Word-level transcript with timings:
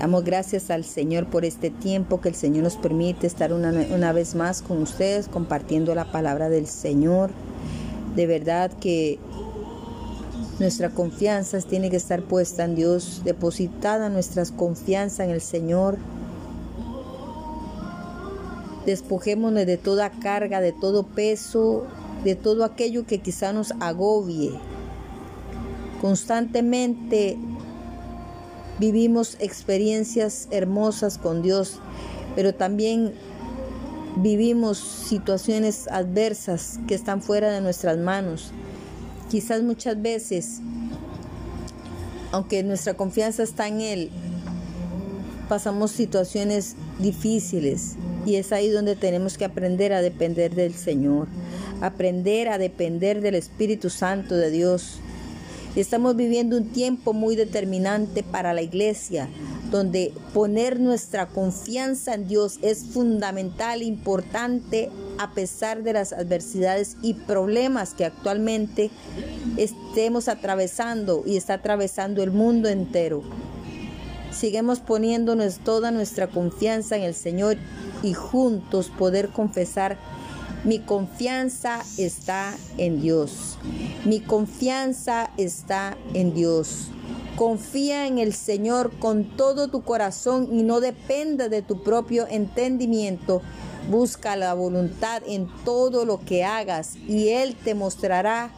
Damos 0.00 0.24
gracias 0.24 0.70
al 0.70 0.84
Señor 0.84 1.26
por 1.26 1.44
este 1.44 1.68
tiempo 1.68 2.22
que 2.22 2.30
el 2.30 2.34
Señor 2.34 2.64
nos 2.64 2.76
permite 2.76 3.26
estar 3.26 3.52
una, 3.52 3.70
una, 3.94 4.14
vez 4.14 4.34
más 4.34 4.62
con 4.62 4.80
ustedes 4.80 5.28
compartiendo 5.28 5.94
la 5.94 6.10
palabra 6.10 6.48
del 6.48 6.66
Señor. 6.66 7.30
De 8.16 8.26
verdad 8.26 8.72
que 8.80 9.18
nuestra 10.58 10.88
confianza 10.88 11.60
tiene 11.60 11.90
que 11.90 11.98
estar 11.98 12.22
puesta 12.22 12.64
en 12.64 12.76
Dios, 12.76 13.20
depositada 13.24 14.08
nuestra 14.08 14.42
confianza 14.56 15.22
en 15.22 15.32
el 15.32 15.42
Señor. 15.42 15.98
Despojémonos 18.86 19.66
de 19.66 19.76
toda 19.76 20.08
carga, 20.08 20.62
de 20.62 20.72
todo 20.72 21.02
peso, 21.02 21.84
de 22.24 22.36
todo 22.36 22.64
aquello 22.64 23.04
que 23.04 23.18
quizá 23.18 23.52
nos 23.52 23.72
agobie. 23.80 24.52
Constantemente 26.00 27.36
vivimos 28.80 29.36
experiencias 29.40 30.48
hermosas 30.50 31.18
con 31.18 31.42
Dios, 31.42 31.78
pero 32.34 32.54
también 32.54 33.12
vivimos 34.16 34.78
situaciones 34.78 35.86
adversas 35.88 36.80
que 36.88 36.94
están 36.94 37.20
fuera 37.20 37.50
de 37.50 37.60
nuestras 37.60 37.98
manos. 37.98 38.52
Quizás 39.30 39.62
muchas 39.62 40.00
veces, 40.00 40.60
aunque 42.32 42.62
nuestra 42.62 42.94
confianza 42.94 43.42
está 43.42 43.68
en 43.68 43.82
Él, 43.82 44.10
pasamos 45.48 45.90
situaciones 45.90 46.74
difíciles 46.98 47.96
y 48.24 48.36
es 48.36 48.50
ahí 48.50 48.70
donde 48.70 48.96
tenemos 48.96 49.36
que 49.36 49.44
aprender 49.44 49.92
a 49.92 50.00
depender 50.00 50.54
del 50.54 50.74
Señor, 50.74 51.28
aprender 51.82 52.48
a 52.48 52.56
depender 52.56 53.20
del 53.20 53.34
Espíritu 53.34 53.90
Santo 53.90 54.36
de 54.36 54.50
Dios 54.50 55.00
Estamos 55.76 56.16
viviendo 56.16 56.56
un 56.56 56.70
tiempo 56.70 57.12
muy 57.12 57.36
determinante 57.36 58.24
para 58.24 58.52
la 58.52 58.60
iglesia, 58.60 59.28
donde 59.70 60.12
poner 60.34 60.80
nuestra 60.80 61.28
confianza 61.28 62.14
en 62.14 62.26
Dios 62.26 62.58
es 62.60 62.86
fundamental, 62.86 63.82
importante, 63.82 64.90
a 65.18 65.30
pesar 65.30 65.84
de 65.84 65.92
las 65.92 66.12
adversidades 66.12 66.96
y 67.02 67.14
problemas 67.14 67.94
que 67.94 68.04
actualmente 68.04 68.90
estemos 69.56 70.26
atravesando 70.26 71.22
y 71.24 71.36
está 71.36 71.54
atravesando 71.54 72.24
el 72.24 72.32
mundo 72.32 72.68
entero. 72.68 73.22
Sigamos 74.32 74.80
poniéndonos 74.80 75.58
toda 75.58 75.92
nuestra 75.92 76.26
confianza 76.26 76.96
en 76.96 77.02
el 77.04 77.14
Señor 77.14 77.58
y 78.02 78.14
juntos 78.14 78.90
poder 78.90 79.28
confesar 79.28 79.98
mi 80.64 80.80
confianza 80.80 81.82
está 81.96 82.54
en 82.76 83.00
Dios. 83.00 83.56
Mi 84.04 84.20
confianza 84.20 85.30
está 85.38 85.96
en 86.12 86.34
Dios. 86.34 86.88
Confía 87.36 88.06
en 88.06 88.18
el 88.18 88.34
Señor 88.34 88.92
con 88.98 89.24
todo 89.36 89.68
tu 89.68 89.82
corazón 89.82 90.48
y 90.52 90.62
no 90.62 90.80
dependa 90.80 91.48
de 91.48 91.62
tu 91.62 91.82
propio 91.82 92.26
entendimiento. 92.28 93.40
Busca 93.90 94.36
la 94.36 94.52
voluntad 94.52 95.22
en 95.26 95.48
todo 95.64 96.04
lo 96.04 96.20
que 96.20 96.44
hagas 96.44 96.96
y 97.08 97.28
Él 97.28 97.56
te 97.56 97.74
mostrará 97.74 98.50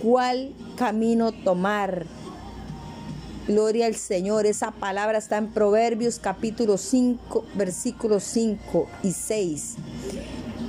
cuál 0.00 0.54
camino 0.76 1.32
tomar. 1.32 2.06
Gloria 3.48 3.86
al 3.86 3.96
Señor. 3.96 4.46
Esa 4.46 4.70
palabra 4.70 5.18
está 5.18 5.38
en 5.38 5.48
Proverbios 5.48 6.20
capítulo 6.20 6.78
5, 6.78 7.46
versículos 7.56 8.22
5 8.22 8.86
y 9.02 9.12
6. 9.12 9.76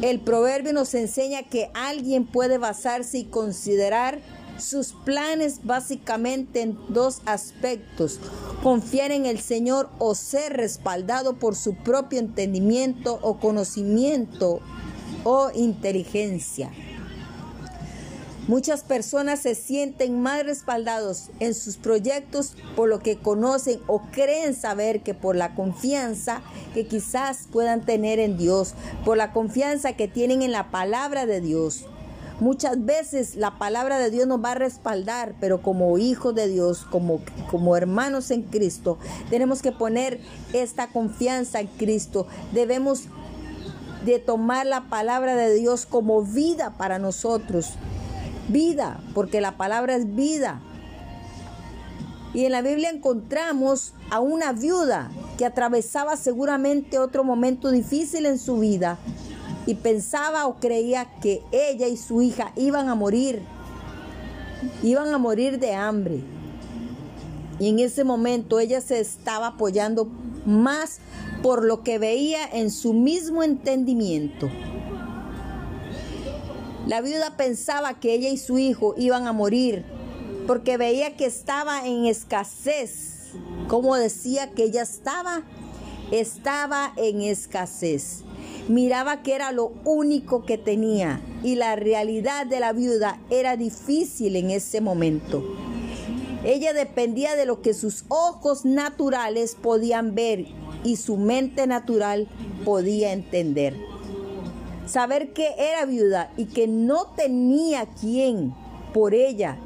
El 0.02 0.22
proverbio 0.22 0.72
nos 0.72 0.94
enseña 0.94 1.44
que 1.44 1.70
alguien 1.74 2.26
puede 2.26 2.58
basarse 2.58 3.18
y 3.18 3.26
considerar 3.26 4.20
sus 4.58 4.94
planes 4.94 5.62
básicamente 5.66 6.62
en 6.62 6.78
dos 6.88 7.22
aspectos, 7.26 8.20
confiar 8.64 9.12
en 9.12 9.26
el 9.26 9.40
Señor 9.40 9.90
o 10.00 10.16
ser 10.16 10.54
respaldado 10.54 11.36
por 11.36 11.56
su 11.56 11.76
propio 11.76 12.20
entendimiento 12.20 13.20
o 13.22 13.40
conocimiento 13.40 14.62
o 15.26 15.52
inteligencia. 15.54 16.72
Muchas 18.50 18.82
personas 18.82 19.42
se 19.42 19.54
sienten 19.54 20.24
más 20.24 20.44
respaldados 20.44 21.30
en 21.40 21.54
sus 21.54 21.78
proyectos 21.78 22.56
por 22.76 22.90
lo 22.90 22.98
que 22.98 23.16
conocen 23.16 23.80
o 23.86 24.02
creen 24.12 24.56
saber 24.56 25.02
que 25.02 25.14
por 25.14 25.36
la 25.36 25.54
confianza 25.54 26.42
que 26.74 26.88
quizás 26.88 27.48
puedan 27.52 27.86
tener 27.86 28.18
en 28.18 28.40
Dios, 28.40 28.74
por 29.06 29.18
la 29.18 29.34
confianza 29.34 29.94
que 29.94 30.08
tienen 30.08 30.42
en 30.42 30.52
la 30.52 30.72
palabra 30.72 31.28
de 31.28 31.42
Dios. 31.42 31.86
Muchas 32.40 32.84
veces 32.84 33.36
la 33.36 33.60
palabra 33.60 34.00
de 34.00 34.10
Dios 34.10 34.26
nos 34.26 34.44
va 34.44 34.54
a 34.54 34.56
respaldar, 34.56 35.36
pero 35.40 35.62
como 35.62 36.00
hijos 36.00 36.34
de 36.34 36.48
Dios, 36.48 36.88
como, 36.90 37.22
como 37.52 37.78
hermanos 37.78 38.32
en 38.32 38.42
Cristo, 38.42 38.98
tenemos 39.30 39.62
que 39.62 39.72
poner 39.72 40.22
esta 40.54 40.88
confianza 40.88 41.60
en 41.60 41.68
Cristo. 41.68 42.26
Debemos 42.52 43.04
de 44.06 44.18
tomar 44.18 44.66
la 44.66 44.90
palabra 44.90 45.36
de 45.36 45.54
Dios 45.54 45.86
como 45.86 46.24
vida 46.24 46.74
para 46.80 46.98
nosotros 46.98 47.76
vida, 48.50 49.00
porque 49.14 49.42
la 49.42 49.58
palabra 49.58 49.96
es 49.96 50.16
vida. 50.16 50.62
Y 52.34 52.46
en 52.46 52.52
la 52.52 52.62
Biblia 52.62 52.90
encontramos 52.90 53.94
a 54.12 54.20
una 54.20 54.52
viuda 54.54 55.10
que 55.38 55.46
atravesaba 55.46 56.16
seguramente 56.16 57.00
otro 57.00 57.24
momento 57.24 57.72
difícil 57.72 58.26
en 58.26 58.38
su 58.38 58.60
vida 58.60 59.00
y 59.66 59.76
pensaba 59.76 60.46
o 60.48 60.60
creía 60.60 61.06
que 61.22 61.42
ella 61.52 61.88
y 61.88 61.98
su 61.98 62.22
hija 62.22 62.52
iban 62.56 62.90
a 62.90 62.96
morir, 62.96 63.42
iban 64.84 65.14
a 65.14 65.18
morir 65.18 65.60
de 65.60 65.74
hambre. 65.74 66.22
Y 67.60 67.70
en 67.70 67.80
ese 67.80 68.04
momento 68.04 68.60
ella 68.60 68.82
se 68.82 69.00
estaba 69.00 69.48
apoyando 69.48 70.08
más 70.46 71.00
por 71.42 71.64
lo 71.64 71.84
que 71.84 72.00
veía 72.00 72.46
en 72.46 72.72
su 72.72 72.94
mismo 72.94 73.44
entendimiento. 73.44 74.50
La 76.90 77.02
viuda 77.02 77.38
pensaba 77.38 78.00
que 78.00 78.16
ella 78.16 78.30
y 78.30 78.38
su 78.38 78.58
hijo 78.58 78.96
iban 78.98 79.28
a 79.28 79.32
morir 79.32 79.86
porque 80.48 80.76
veía 80.76 81.16
que 81.16 81.28
estaba 81.28 81.86
en 81.86 82.08
escasez. 82.08 83.28
Como 83.68 83.96
decía 83.96 84.50
que 84.54 84.64
ella 84.64 84.82
estaba, 84.82 85.44
estaba 86.10 86.92
en 86.98 87.22
escasez. 87.22 88.24
Miraba 88.70 89.22
que 89.22 89.36
era 89.36 89.52
lo 89.52 89.72
único 89.86 90.48
que 90.48 90.58
tenía 90.58 91.22
y 91.44 91.54
la 91.54 91.76
realidad 91.76 92.48
de 92.48 92.60
la 92.60 92.74
viuda 92.74 93.22
era 93.30 93.56
difícil 93.56 94.36
en 94.36 94.50
ese 94.50 94.82
momento. 94.82 95.44
Ella 96.44 96.74
dependía 96.74 97.36
de 97.36 97.46
lo 97.46 97.62
que 97.62 97.76
sus 97.76 98.06
ojos 98.08 98.66
naturales 98.66 99.54
podían 99.54 100.16
ver 100.16 100.48
y 100.84 100.96
su 100.96 101.18
mente 101.18 101.68
natural 101.68 102.28
podía 102.66 103.14
entender 103.14 103.76
saber 104.90 105.34
que 105.34 105.54
era 105.58 105.86
viuda 105.86 106.32
y 106.36 106.46
que 106.46 106.68
no 106.68 107.06
tenía 107.16 107.86
quien 107.86 108.54
por 108.94 109.14
ella. 109.14 109.58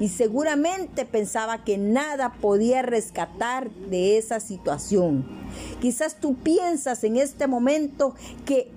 Y 0.00 0.08
seguramente 0.08 1.04
pensaba 1.04 1.62
que 1.62 1.78
nada 1.78 2.32
podía 2.40 2.82
rescatar 2.82 3.70
de 3.70 4.18
esa 4.18 4.40
situación. 4.40 5.26
Quizás 5.80 6.16
tú 6.16 6.34
piensas 6.36 7.04
en 7.04 7.16
este 7.16 7.46
momento 7.46 8.14
que 8.44 8.70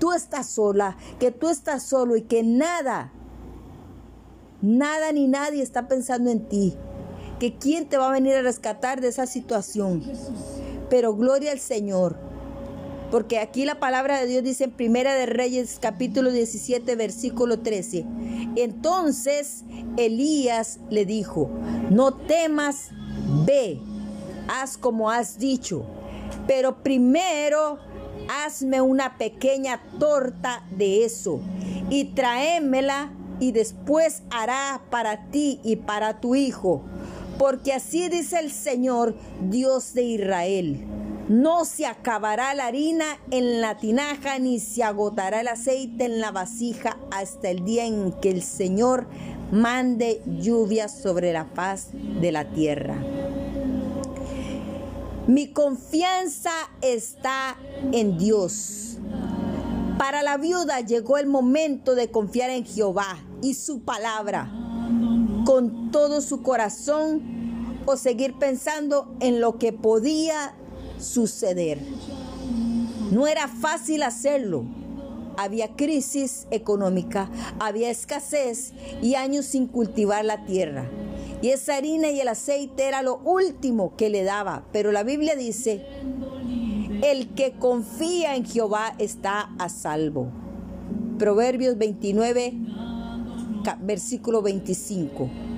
tú 0.00 0.12
estás 0.12 0.46
sola, 0.46 0.96
que 1.20 1.30
tú 1.30 1.50
estás 1.50 1.82
solo 1.82 2.16
y 2.16 2.22
que 2.22 2.42
nada, 2.42 3.12
nada 4.62 5.12
ni 5.12 5.28
nadie 5.28 5.62
está 5.62 5.88
pensando 5.88 6.30
en 6.30 6.48
ti. 6.48 6.74
Que 7.38 7.58
quién 7.58 7.88
te 7.88 7.98
va 7.98 8.08
a 8.08 8.12
venir 8.12 8.34
a 8.34 8.42
rescatar 8.42 9.00
de 9.00 9.08
esa 9.08 9.26
situación. 9.26 10.02
Pero 10.88 11.14
gloria 11.14 11.52
al 11.52 11.60
Señor 11.60 12.33
porque 13.14 13.38
aquí 13.38 13.64
la 13.64 13.78
palabra 13.78 14.18
de 14.18 14.26
Dios 14.26 14.42
dice 14.42 14.64
en 14.64 14.72
Primera 14.72 15.14
de 15.14 15.26
Reyes 15.26 15.78
capítulo 15.80 16.32
17 16.32 16.96
versículo 16.96 17.60
13. 17.60 18.04
Entonces 18.56 19.62
Elías 19.96 20.80
le 20.90 21.06
dijo, 21.06 21.48
no 21.90 22.14
temas, 22.14 22.88
ve, 23.46 23.78
haz 24.48 24.76
como 24.76 25.12
has 25.12 25.38
dicho, 25.38 25.86
pero 26.48 26.82
primero 26.82 27.78
hazme 28.28 28.80
una 28.80 29.16
pequeña 29.16 29.80
torta 30.00 30.66
de 30.72 31.04
eso 31.04 31.40
y 31.90 32.06
tráemela 32.16 33.12
y 33.38 33.52
después 33.52 34.24
hará 34.30 34.82
para 34.90 35.30
ti 35.30 35.60
y 35.62 35.76
para 35.76 36.20
tu 36.20 36.34
hijo, 36.34 36.82
porque 37.38 37.74
así 37.74 38.08
dice 38.08 38.40
el 38.40 38.50
Señor, 38.50 39.14
Dios 39.40 39.94
de 39.94 40.02
Israel 40.02 40.93
no 41.28 41.64
se 41.64 41.86
acabará 41.86 42.54
la 42.54 42.66
harina 42.66 43.18
en 43.30 43.60
la 43.60 43.76
tinaja, 43.76 44.38
ni 44.38 44.60
se 44.60 44.82
agotará 44.82 45.40
el 45.40 45.48
aceite 45.48 46.04
en 46.04 46.20
la 46.20 46.30
vasija 46.30 46.98
hasta 47.10 47.50
el 47.50 47.64
día 47.64 47.86
en 47.86 48.12
que 48.12 48.30
el 48.30 48.42
Señor 48.42 49.06
mande 49.50 50.20
lluvia 50.26 50.88
sobre 50.88 51.32
la 51.32 51.46
faz 51.46 51.88
de 51.92 52.32
la 52.32 52.44
tierra. 52.44 52.96
Mi 55.26 55.52
confianza 55.52 56.52
está 56.82 57.56
en 57.92 58.18
Dios. 58.18 58.98
Para 59.98 60.22
la 60.22 60.36
viuda 60.36 60.80
llegó 60.80 61.16
el 61.16 61.26
momento 61.26 61.94
de 61.94 62.10
confiar 62.10 62.50
en 62.50 62.66
Jehová 62.66 63.18
y 63.40 63.54
su 63.54 63.80
palabra 63.80 64.50
con 65.46 65.90
todo 65.90 66.20
su 66.20 66.42
corazón 66.42 67.22
o 67.86 67.96
seguir 67.96 68.38
pensando 68.38 69.14
en 69.20 69.40
lo 69.40 69.58
que 69.58 69.72
podía 69.72 70.54
suceder. 71.04 71.78
No 73.10 73.26
era 73.26 73.48
fácil 73.48 74.02
hacerlo. 74.02 74.64
Había 75.36 75.74
crisis 75.74 76.46
económica, 76.50 77.28
había 77.58 77.90
escasez 77.90 78.72
y 79.02 79.16
años 79.16 79.46
sin 79.46 79.66
cultivar 79.66 80.24
la 80.24 80.44
tierra. 80.44 80.88
Y 81.42 81.50
esa 81.50 81.76
harina 81.76 82.10
y 82.10 82.20
el 82.20 82.28
aceite 82.28 82.84
era 82.84 83.02
lo 83.02 83.18
último 83.18 83.96
que 83.96 84.10
le 84.10 84.22
daba. 84.22 84.64
Pero 84.72 84.92
la 84.92 85.02
Biblia 85.02 85.34
dice, 85.34 85.84
el 87.02 87.34
que 87.34 87.52
confía 87.52 88.36
en 88.36 88.44
Jehová 88.44 88.94
está 88.98 89.52
a 89.58 89.68
salvo. 89.68 90.28
Proverbios 91.18 91.76
29, 91.78 92.54
versículo 93.82 94.40
25 94.42 95.53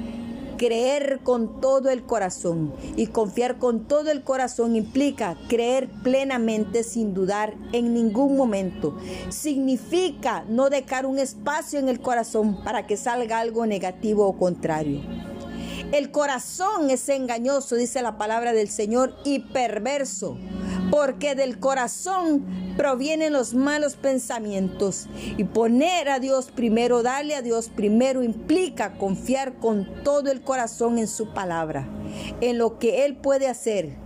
creer 0.56 1.20
con 1.22 1.60
todo 1.60 1.90
el 1.90 2.04
corazón. 2.04 2.72
Y 2.96 3.08
confiar 3.08 3.58
con 3.58 3.86
todo 3.86 4.10
el 4.10 4.22
corazón 4.22 4.76
implica 4.76 5.36
creer 5.48 5.88
plenamente 6.02 6.82
sin 6.82 7.14
dudar 7.14 7.54
en 7.72 7.94
ningún 7.94 8.36
momento. 8.36 8.96
Significa 9.28 10.44
no 10.48 10.70
dejar 10.70 11.06
un 11.06 11.18
espacio 11.18 11.78
en 11.78 11.88
el 11.88 12.00
corazón 12.00 12.62
para 12.64 12.86
que 12.86 12.96
salga 12.96 13.38
algo 13.38 13.66
negativo 13.66 14.26
o 14.26 14.36
contrario. 14.38 15.00
El 15.92 16.10
corazón 16.10 16.90
es 16.90 17.08
engañoso, 17.08 17.76
dice 17.76 18.02
la 18.02 18.18
palabra 18.18 18.52
del 18.52 18.68
Señor, 18.68 19.14
y 19.24 19.38
perverso 19.38 20.36
porque 20.90 21.34
del 21.34 21.58
corazón 21.58 22.44
provienen 22.76 23.32
los 23.32 23.54
malos 23.54 23.96
pensamientos. 23.96 25.06
Y 25.36 25.44
poner 25.44 26.08
a 26.08 26.18
Dios 26.18 26.50
primero, 26.54 27.02
darle 27.02 27.34
a 27.34 27.42
Dios 27.42 27.68
primero, 27.68 28.22
implica 28.22 28.98
confiar 28.98 29.54
con 29.54 29.88
todo 30.02 30.30
el 30.30 30.42
corazón 30.42 30.98
en 30.98 31.08
su 31.08 31.32
palabra, 31.32 31.88
en 32.40 32.58
lo 32.58 32.78
que 32.78 33.04
Él 33.04 33.16
puede 33.16 33.48
hacer. 33.48 33.96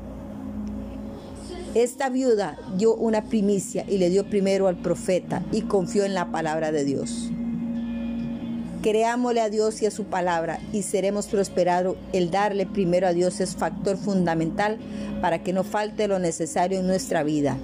Esta 1.74 2.08
viuda 2.08 2.58
dio 2.76 2.94
una 2.96 3.24
primicia 3.24 3.84
y 3.88 3.98
le 3.98 4.10
dio 4.10 4.28
primero 4.28 4.66
al 4.66 4.76
profeta 4.76 5.44
y 5.52 5.62
confió 5.62 6.04
en 6.04 6.14
la 6.14 6.32
palabra 6.32 6.72
de 6.72 6.84
Dios. 6.84 7.30
Creámosle 8.82 9.42
a 9.42 9.50
Dios 9.50 9.82
y 9.82 9.86
a 9.86 9.90
su 9.90 10.04
palabra 10.04 10.58
y 10.72 10.82
seremos 10.82 11.26
prosperados. 11.26 11.96
El 12.12 12.30
darle 12.30 12.66
primero 12.66 13.06
a 13.06 13.12
Dios 13.12 13.40
es 13.40 13.54
factor 13.54 13.98
fundamental 13.98 14.78
para 15.20 15.42
que 15.42 15.52
no 15.52 15.64
falte 15.64 16.08
lo 16.08 16.18
necesario 16.18 16.80
en 16.80 16.86
nuestra 16.86 17.22
vida. 17.22 17.58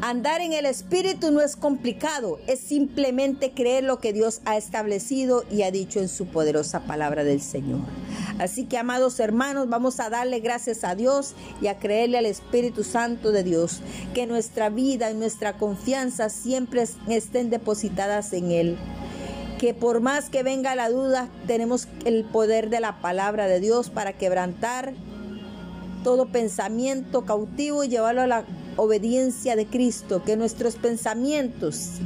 Andar 0.00 0.40
en 0.40 0.52
el 0.52 0.66
Espíritu 0.66 1.30
no 1.30 1.40
es 1.42 1.54
complicado, 1.54 2.40
es 2.48 2.58
simplemente 2.58 3.52
creer 3.52 3.84
lo 3.84 4.00
que 4.00 4.12
Dios 4.12 4.40
ha 4.44 4.56
establecido 4.56 5.44
y 5.48 5.62
ha 5.62 5.70
dicho 5.70 6.00
en 6.00 6.08
su 6.08 6.26
poderosa 6.26 6.80
palabra 6.80 7.22
del 7.22 7.40
Señor. 7.40 7.80
Así 8.42 8.64
que, 8.64 8.76
amados 8.76 9.20
hermanos, 9.20 9.68
vamos 9.68 10.00
a 10.00 10.10
darle 10.10 10.40
gracias 10.40 10.84
a 10.84 10.94
Dios 10.94 11.34
y 11.60 11.68
a 11.68 11.78
creerle 11.78 12.18
al 12.18 12.26
Espíritu 12.26 12.82
Santo 12.82 13.30
de 13.30 13.44
Dios, 13.44 13.80
que 14.14 14.26
nuestra 14.26 14.68
vida 14.68 15.10
y 15.10 15.14
nuestra 15.14 15.56
confianza 15.58 16.28
siempre 16.28 16.84
estén 17.08 17.50
depositadas 17.50 18.32
en 18.32 18.50
Él 18.50 18.78
que 19.62 19.74
por 19.74 20.00
más 20.00 20.28
que 20.28 20.42
venga 20.42 20.74
la 20.74 20.90
duda, 20.90 21.28
tenemos 21.46 21.86
el 22.04 22.24
poder 22.24 22.68
de 22.68 22.80
la 22.80 23.00
palabra 23.00 23.46
de 23.46 23.60
Dios 23.60 23.90
para 23.90 24.12
quebrantar 24.12 24.92
todo 26.02 26.26
pensamiento 26.26 27.24
cautivo 27.24 27.84
y 27.84 27.88
llevarlo 27.88 28.22
a 28.22 28.26
la 28.26 28.44
obediencia 28.76 29.54
de 29.54 29.66
Cristo, 29.66 30.24
que 30.24 30.36
nuestros 30.36 30.74
pensamientos, 30.74 32.00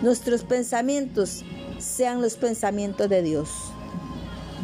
nuestros 0.00 0.44
pensamientos 0.44 1.44
sean 1.78 2.22
los 2.22 2.36
pensamientos 2.36 3.10
de 3.10 3.20
Dios. 3.20 3.73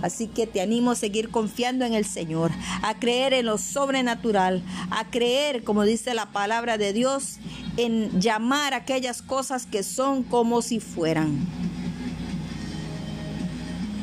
Así 0.02 0.26
que 0.26 0.46
te 0.46 0.60
animo 0.60 0.92
a 0.92 0.96
seguir 0.96 1.30
confiando 1.30 1.84
en 1.84 1.94
el 1.94 2.04
Señor, 2.04 2.50
a 2.82 2.98
creer 2.98 3.34
en 3.34 3.46
lo 3.46 3.58
sobrenatural, 3.58 4.62
a 4.90 5.10
creer, 5.10 5.62
como 5.64 5.84
dice 5.84 6.14
la 6.14 6.26
palabra 6.26 6.78
de 6.78 6.92
Dios, 6.92 7.38
en 7.76 8.20
llamar 8.20 8.74
aquellas 8.74 9.22
cosas 9.22 9.66
que 9.66 9.82
son 9.82 10.22
como 10.22 10.62
si 10.62 10.80
fueran. 10.80 11.46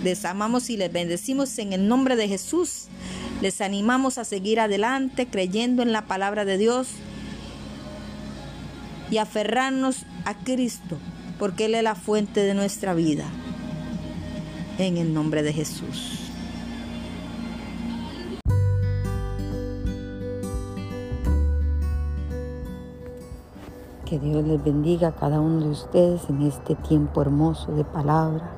Les 0.04 0.24
amamos 0.26 0.70
y 0.70 0.78
les 0.78 0.92
bendecimos 0.92 1.58
en 1.58 1.74
el 1.74 1.88
nombre 1.88 2.16
de 2.16 2.28
Jesús. 2.28 2.86
Les 3.42 3.62
animamos 3.62 4.18
a 4.18 4.26
seguir 4.26 4.60
adelante 4.60 5.28
creyendo 5.28 5.82
en 5.82 5.92
la 5.92 6.06
palabra 6.06 6.46
de 6.46 6.58
Dios 6.58 6.88
y 9.10 9.18
aferrarnos 9.18 10.06
a 10.26 10.36
Cristo, 10.36 10.98
porque 11.40 11.66
Él 11.66 11.76
es 11.76 11.84
la 11.84 11.96
fuente 11.96 12.42
de 12.42 12.54
nuestra 12.54 12.94
vida. 12.94 13.26
En 14.77 14.97
el 14.97 15.13
nombre 15.13 15.44
de 15.44 15.53
Jesús. 15.53 16.31
Que 24.06 24.19
Dios 24.19 24.45
les 24.45 24.63
bendiga 24.63 25.09
a 25.09 25.15
cada 25.15 25.41
uno 25.41 25.62
de 25.62 25.69
ustedes 25.69 26.29
en 26.29 26.44
este 26.44 26.75
tiempo 26.75 27.21
hermoso 27.21 27.71
de 27.74 27.83
palabra 27.83 28.57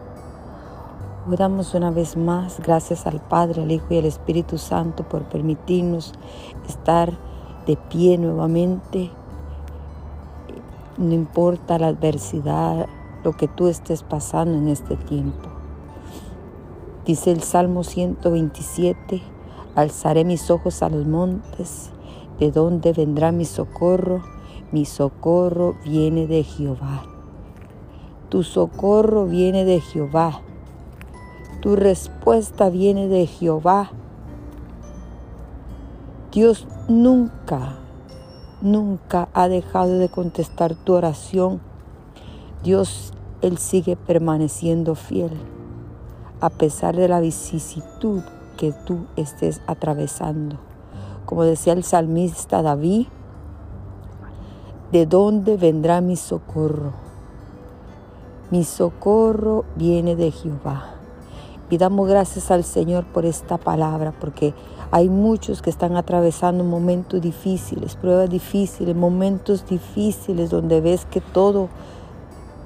damos 1.36 1.74
una 1.74 1.92
vez 1.92 2.18
más 2.18 2.60
gracias 2.60 3.06
al 3.06 3.20
Padre, 3.20 3.64
al 3.64 3.72
Hijo 3.72 3.86
y 3.92 3.98
al 3.98 4.06
Espíritu 4.06 4.58
Santo 4.58 5.04
por 5.04 5.24
permitirnos 5.24 6.14
estar 6.68 7.14
de 7.66 7.76
pie 7.76 8.18
nuevamente. 8.18 9.12
No 10.98 11.14
importa 11.14 11.78
la 11.78 11.88
adversidad, 11.88 12.88
lo 13.24 13.34
que 13.34 13.48
tú 13.48 13.68
estés 13.68 14.04
pasando 14.04 14.58
en 14.58 14.68
este 14.70 14.96
tiempo. 14.96 15.49
Dice 17.10 17.32
el 17.32 17.42
Salmo 17.42 17.84
127, 17.84 19.20
alzaré 19.74 20.24
mis 20.26 20.52
ojos 20.52 20.84
a 20.84 20.90
los 20.90 21.08
montes, 21.08 21.90
¿de 22.40 22.52
dónde 22.52 22.94
vendrá 22.94 23.32
mi 23.32 23.46
socorro? 23.46 24.22
Mi 24.72 24.86
socorro 24.86 25.74
viene 25.84 26.28
de 26.28 26.44
Jehová. 26.44 27.02
Tu 28.30 28.44
socorro 28.44 29.26
viene 29.26 29.66
de 29.66 29.82
Jehová 29.82 30.44
tu 31.62 31.76
respuesta 31.76 32.70
viene 32.70 33.08
de 33.08 33.26
Jehová. 33.26 33.90
Dios 36.32 36.68
nunca, 36.88 37.80
nunca 38.62 39.30
ha 39.34 39.48
dejado 39.48 39.98
de 39.98 40.10
contestar 40.10 40.76
tu 40.76 40.94
oración. 40.94 41.60
Dios, 42.64 43.14
Él 43.42 43.58
sigue 43.58 43.96
permaneciendo 43.96 44.94
fiel 44.94 45.59
a 46.42 46.50
pesar 46.50 46.96
de 46.96 47.08
la 47.08 47.20
vicisitud 47.20 48.22
que 48.58 48.72
tú 48.72 49.06
estés 49.16 49.62
atravesando. 49.68 50.58
Como 51.26 51.44
decía 51.44 51.74
el 51.74 51.84
salmista 51.84 52.62
David, 52.62 53.08
¿de 54.92 55.06
dónde 55.06 55.58
vendrá 55.58 56.02
mi 56.02 56.16
socorro? 56.16 56.94
Mi 58.52 58.64
socorro 58.64 59.66
viene 59.76 60.16
de 60.16 60.32
Jehová. 60.32 60.96
Y 61.70 61.78
damos 61.78 62.10
gracias 62.10 62.50
al 62.50 62.64
Señor 62.64 63.06
por 63.06 63.26
esta 63.26 63.58
palabra, 63.58 64.12
porque 64.20 64.56
hay 64.90 65.08
muchos 65.08 65.62
que 65.62 65.70
están 65.70 65.96
atravesando 65.96 66.64
momentos 66.64 67.22
difíciles, 67.22 67.96
pruebas 67.96 68.30
difíciles, 68.30 68.96
momentos 68.96 69.68
difíciles 69.68 70.50
donde 70.50 70.82
ves 70.82 71.06
que 71.06 71.22
todo, 71.22 71.70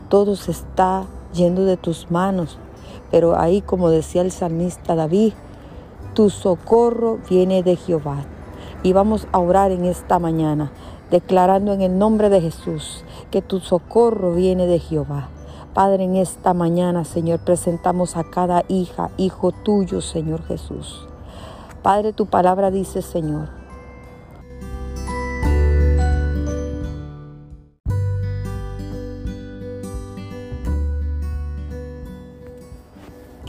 todo 0.08 0.38
se 0.38 0.52
está 0.52 1.04
yendo 1.34 1.66
de 1.66 1.76
tus 1.76 2.10
manos. 2.10 2.58
Pero 3.14 3.40
ahí, 3.40 3.62
como 3.62 3.92
decía 3.92 4.24
el 4.24 4.32
salmista 4.32 4.96
David, 4.96 5.34
tu 6.16 6.32
socorro 6.32 7.20
viene 7.30 7.62
de 7.62 7.76
Jehová. 7.76 8.26
Y 8.82 8.94
vamos 8.94 9.28
a 9.32 9.38
orar 9.38 9.70
en 9.72 9.86
esta 9.86 10.18
mañana, 10.18 10.72
declarando 11.12 11.74
en 11.74 11.82
el 11.82 12.00
nombre 12.00 12.30
de 12.30 12.42
Jesús 12.42 13.06
que 13.30 13.44
tu 13.44 13.60
socorro 13.60 14.34
viene 14.34 14.66
de 14.66 14.80
Jehová. 14.80 15.30
Padre, 15.76 16.06
en 16.06 16.16
esta 16.16 16.56
mañana, 16.56 17.06
Señor, 17.06 17.42
presentamos 17.42 18.18
a 18.18 18.24
cada 18.24 18.64
hija, 18.68 19.12
hijo 19.18 19.52
tuyo, 19.52 20.02
Señor 20.02 20.42
Jesús. 20.48 21.08
Padre, 21.84 22.14
tu 22.14 22.26
palabra 22.26 22.72
dice, 22.72 23.04
Señor, 23.04 23.50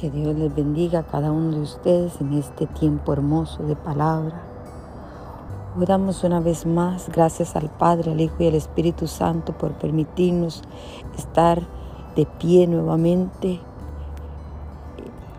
Que 0.04 0.10
Dios 0.10 0.36
les 0.36 0.54
bendiga 0.54 0.98
a 0.98 1.02
cada 1.04 1.32
uno 1.32 1.52
de 1.52 1.62
ustedes 1.62 2.20
en 2.20 2.34
este 2.34 2.66
tiempo 2.66 3.14
hermoso 3.14 3.62
de 3.62 3.74
palabra. 3.74 4.42
Hoy 5.78 5.86
damos 5.86 6.22
una 6.24 6.40
vez 6.40 6.66
más 6.66 7.08
gracias 7.08 7.56
al 7.56 7.70
Padre, 7.70 8.12
al 8.12 8.20
Hijo 8.20 8.34
y 8.40 8.48
al 8.48 8.54
Espíritu 8.54 9.06
Santo 9.06 9.54
por 9.54 9.72
permitirnos 9.72 10.60
estar 11.16 11.62
de 12.16 12.26
pie 12.26 12.66
nuevamente. 12.66 13.60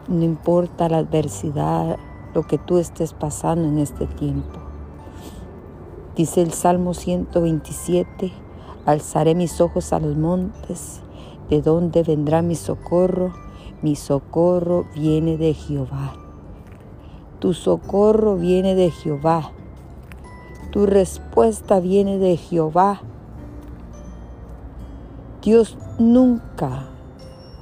No 0.08 0.24
importa 0.24 0.90
la 0.90 0.98
adversidad, 0.98 1.98
lo 2.34 2.42
que 2.42 2.58
tú 2.58 2.80
estés 2.80 3.14
pasando 3.14 3.68
en 3.68 3.78
este 3.78 4.08
tiempo. 4.08 4.58
Dice 6.16 6.42
el 6.42 6.54
Salmo 6.54 6.96
127, 6.96 8.34
alzaré 8.88 9.36
mis 9.36 9.62
ojos 9.62 9.94
a 9.94 10.00
los 10.00 10.18
montes, 10.18 11.02
¿de 11.52 11.62
dónde 11.62 12.02
vendrá 12.02 12.42
mi 12.42 12.56
socorro? 12.56 13.46
Mi 13.82 13.96
socorro 13.96 14.86
viene 14.96 15.38
de 15.38 15.54
Jehová. 15.54 16.14
Tu 17.40 17.54
socorro 17.54 18.38
viene 18.38 18.76
de 18.76 18.92
Jehová. 18.92 19.52
Tu 20.72 20.86
respuesta 20.86 21.80
viene 21.80 22.18
de 22.18 22.38
Jehová. 22.38 23.02
Dios 25.42 25.78
nunca, 26.00 26.88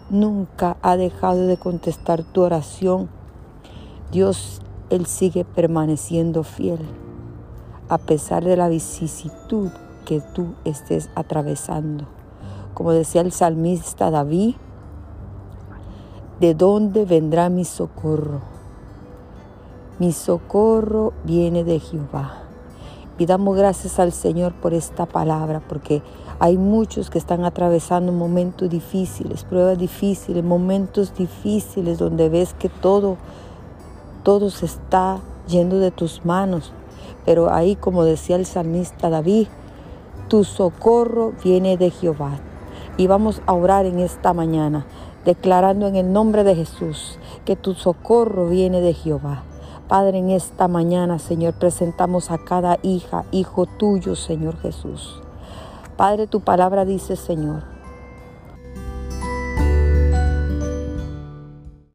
nunca 0.10 0.78
ha 0.82 0.96
dejado 0.96 1.48
de 1.48 1.58
contestar 1.58 2.24
tu 2.24 2.42
oración. 2.42 3.10
Dios, 4.12 4.62
Él 4.90 5.06
sigue 5.06 5.44
permaneciendo 5.44 6.44
fiel 6.44 6.80
a 7.90 7.98
pesar 7.98 8.44
de 8.44 8.58
la 8.58 8.70
vicisitud 8.70 9.70
que 10.06 10.22
tú 10.22 10.56
estés 10.66 11.10
atravesando. 11.16 12.06
Como 12.74 12.92
decía 12.92 13.22
el 13.22 13.32
salmista 13.32 14.10
David, 14.10 14.56
¿de 16.44 16.54
dónde 16.54 17.06
vendrá 17.06 17.48
mi 17.48 17.64
socorro? 17.64 18.42
Mi 19.98 20.12
socorro 20.12 21.14
viene 21.24 21.64
de 21.64 21.80
Jehová. 21.80 22.44
Y 23.18 23.26
damos 23.26 23.56
gracias 23.56 23.98
al 23.98 24.12
Señor 24.12 24.52
por 24.52 24.74
esta 24.74 25.06
palabra, 25.06 25.62
porque 25.70 26.02
hay 26.40 26.58
muchos 26.58 27.10
que 27.10 27.18
están 27.18 27.46
atravesando 27.46 28.12
momentos 28.12 28.70
difíciles, 28.70 29.46
pruebas 29.46 29.78
difíciles, 29.78 30.44
momentos 30.44 31.16
difíciles 31.16 31.98
donde 31.98 32.28
ves 32.28 32.54
que 32.60 32.68
todo, 32.68 33.16
todo 34.24 34.50
se 34.50 34.66
está 34.66 35.20
yendo 35.48 35.80
de 35.80 35.92
tus 35.92 36.26
manos. 36.26 36.74
Pero 37.24 37.54
ahí, 37.54 37.78
como 37.78 38.04
decía 38.04 38.36
el 38.36 38.46
salmista 38.46 39.10
David, 39.10 39.48
tu 40.28 40.44
socorro 40.44 41.32
viene 41.42 41.78
de 41.78 41.90
Jehová. 41.90 42.38
Y 42.98 43.08
vamos 43.08 43.42
a 43.46 43.54
orar 43.54 43.86
en 43.86 44.00
esta 44.00 44.34
mañana, 44.34 44.86
declarando 45.26 45.88
en 45.88 45.96
el 45.96 46.12
nombre 46.12 46.44
de 46.44 46.56
Jesús 46.56 47.18
que 47.46 47.56
tu 47.56 47.74
socorro 47.74 48.50
viene 48.50 48.82
de 48.82 48.94
Jehová. 48.94 49.44
Padre, 49.88 50.20
en 50.20 50.32
esta 50.32 50.68
mañana, 50.68 51.20
Señor, 51.20 51.54
presentamos 51.54 52.32
a 52.32 52.38
cada 52.38 52.80
hija, 52.84 53.26
hijo 53.32 53.66
tuyo, 53.66 54.16
Señor 54.16 54.58
Jesús. 54.62 55.22
Padre, 55.98 56.28
tu 56.28 56.40
palabra 56.40 56.86
dice, 56.86 57.16
Señor, 57.16 57.73